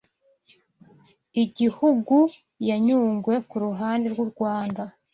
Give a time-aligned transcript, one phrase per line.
[1.43, 2.15] Igihugu
[2.67, 4.83] ya Nyungwe ku ruhande rw’u Rwanda